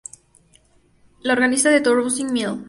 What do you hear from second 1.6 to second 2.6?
de Tourcoing, Mlle.